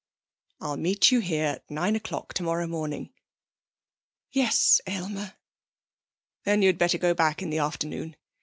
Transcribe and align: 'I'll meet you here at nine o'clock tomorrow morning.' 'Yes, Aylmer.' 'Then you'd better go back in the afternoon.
'I'll 0.61 0.77
meet 0.77 1.11
you 1.11 1.19
here 1.19 1.45
at 1.45 1.69
nine 1.69 1.95
o'clock 1.95 2.33
tomorrow 2.33 2.65
morning.' 2.65 3.11
'Yes, 4.31 4.81
Aylmer.' 4.87 5.35
'Then 6.43 6.63
you'd 6.63 6.79
better 6.79 6.97
go 6.97 7.13
back 7.13 7.43
in 7.43 7.51
the 7.51 7.59
afternoon. 7.59 8.15